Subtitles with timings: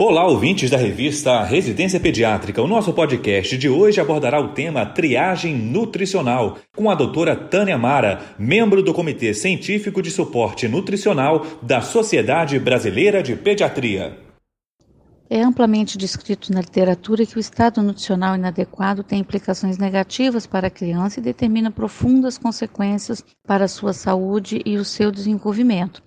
[0.00, 2.62] Olá, ouvintes da revista Residência Pediátrica.
[2.62, 8.20] O nosso podcast de hoje abordará o tema triagem nutricional com a doutora Tânia Mara,
[8.38, 14.16] membro do Comitê Científico de Suporte Nutricional da Sociedade Brasileira de Pediatria.
[15.28, 20.70] É amplamente descrito na literatura que o estado nutricional inadequado tem implicações negativas para a
[20.70, 26.00] criança e determina profundas consequências para a sua saúde e o seu desenvolvimento.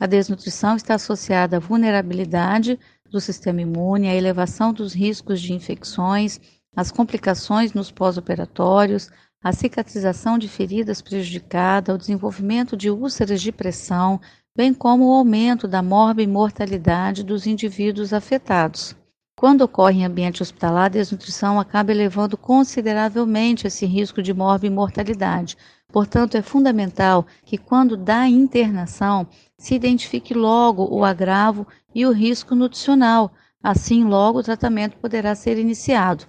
[0.00, 2.78] A desnutrição está associada à vulnerabilidade
[3.10, 6.40] do sistema imune, à elevação dos riscos de infecções,
[6.76, 9.10] às complicações nos pós-operatórios,
[9.42, 14.20] à cicatrização de feridas prejudicada, ao desenvolvimento de úlceras de pressão,
[14.56, 18.96] bem como o aumento da morbimortalidade dos indivíduos afetados.
[19.38, 25.56] Quando ocorre em ambiente hospitalar, a desnutrição acaba elevando consideravelmente esse risco de morbimortalidade.
[25.90, 32.54] Portanto, é fundamental que, quando da internação, se identifique logo o agravo e o risco
[32.54, 33.32] nutricional.
[33.62, 36.26] Assim, logo o tratamento poderá ser iniciado.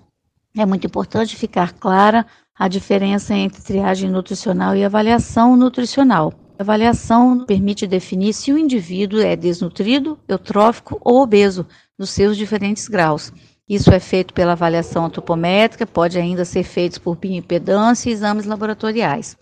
[0.58, 2.26] É muito importante ficar clara
[2.58, 6.34] a diferença entre triagem nutricional e avaliação nutricional.
[6.58, 12.88] A avaliação permite definir se o indivíduo é desnutrido, eutrófico ou obeso, nos seus diferentes
[12.88, 13.32] graus.
[13.70, 19.38] Isso é feito pela avaliação antropométrica, pode ainda ser feito por bioimpedância e exames laboratoriais.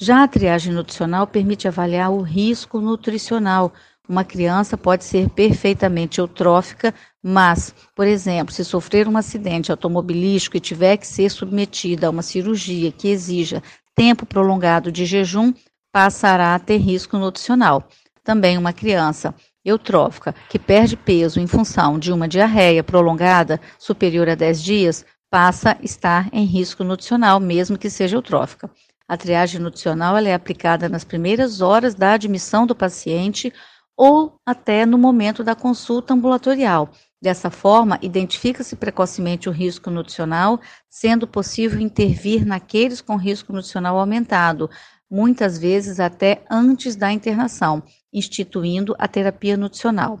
[0.00, 3.72] Já a triagem nutricional permite avaliar o risco nutricional.
[4.08, 10.60] Uma criança pode ser perfeitamente eutrófica, mas, por exemplo, se sofrer um acidente automobilístico e
[10.60, 13.62] tiver que ser submetida a uma cirurgia que exija
[13.94, 15.52] tempo prolongado de jejum,
[15.92, 17.88] passará a ter risco nutricional.
[18.22, 19.34] Também uma criança
[19.66, 25.72] eutrófica que perde peso em função de uma diarreia prolongada superior a 10 dias passa
[25.72, 28.70] a estar em risco nutricional, mesmo que seja eutrófica.
[29.08, 33.52] A triagem nutricional é aplicada nas primeiras horas da admissão do paciente
[33.96, 36.90] ou até no momento da consulta ambulatorial.
[37.20, 44.70] Dessa forma, identifica-se precocemente o risco nutricional, sendo possível intervir naqueles com risco nutricional aumentado,
[45.10, 50.20] muitas vezes até antes da internação, instituindo a terapia nutricional.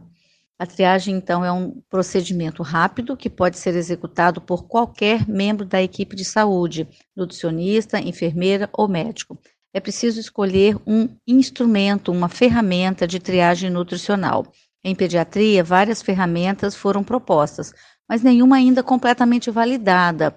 [0.58, 5.82] A triagem, então, é um procedimento rápido que pode ser executado por qualquer membro da
[5.82, 9.38] equipe de saúde, nutricionista, enfermeira ou médico.
[9.74, 14.50] É preciso escolher um instrumento, uma ferramenta de triagem nutricional.
[14.82, 17.74] Em pediatria, várias ferramentas foram propostas,
[18.08, 20.34] mas nenhuma ainda completamente validada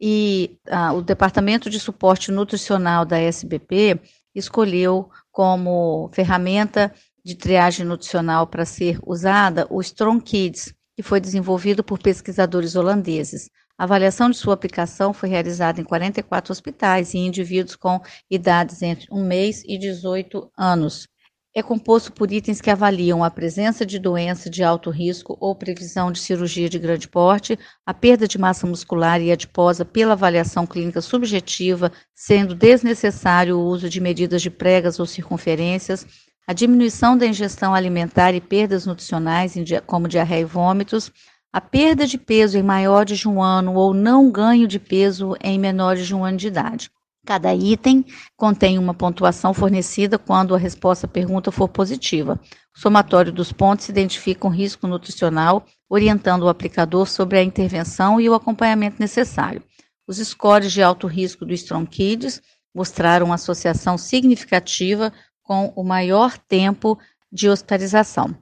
[0.00, 4.00] e ah, o Departamento de Suporte Nutricional da SBP
[4.34, 6.92] escolheu como ferramenta
[7.24, 13.50] de triagem nutricional para ser usada o Strong Kids, que foi desenvolvido por pesquisadores holandeses.
[13.76, 18.00] A avaliação de sua aplicação foi realizada em 44 hospitais e indivíduos com
[18.30, 21.06] idades entre 1 mês e 18 anos
[21.52, 26.12] é composto por itens que avaliam a presença de doença de alto risco ou previsão
[26.12, 31.00] de cirurgia de grande porte, a perda de massa muscular e adiposa pela avaliação clínica
[31.00, 36.06] subjetiva, sendo desnecessário o uso de medidas de pregas ou circunferências,
[36.46, 39.54] a diminuição da ingestão alimentar e perdas nutricionais,
[39.86, 41.10] como diarreia e vômitos,
[41.52, 45.58] a perda de peso em maiores de um ano ou não ganho de peso em
[45.58, 46.90] menores de um ano de idade.
[47.30, 48.04] Cada item
[48.36, 52.40] contém uma pontuação fornecida quando a resposta à pergunta for positiva.
[52.76, 58.28] O somatório dos pontos identifica um risco nutricional, orientando o aplicador sobre a intervenção e
[58.28, 59.62] o acompanhamento necessário.
[60.08, 62.42] Os scores de alto risco do Strong Kids
[62.74, 66.98] mostraram uma associação significativa com o maior tempo
[67.30, 68.36] de hospitalização.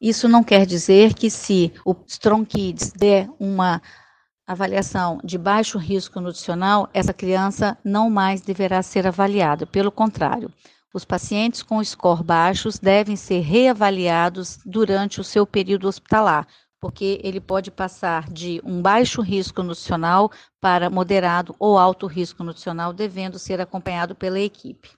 [0.00, 3.82] Isso não quer dizer que se o Strong Kids der uma
[4.52, 9.66] avaliação de baixo risco nutricional, essa criança não mais deverá ser avaliada.
[9.66, 10.50] Pelo contrário,
[10.94, 16.46] os pacientes com score baixos devem ser reavaliados durante o seu período hospitalar,
[16.80, 20.30] porque ele pode passar de um baixo risco nutricional
[20.60, 24.90] para moderado ou alto risco nutricional, devendo ser acompanhado pela equipe.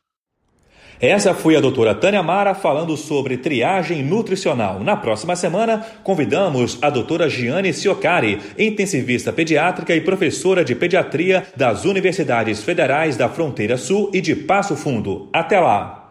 [1.06, 4.80] Essa foi a doutora Tânia Mara falando sobre triagem nutricional.
[4.80, 11.84] Na próxima semana, convidamos a doutora Giane Ciocari, intensivista pediátrica e professora de pediatria das
[11.84, 15.28] Universidades Federais da Fronteira Sul e de Passo Fundo.
[15.30, 16.03] Até lá!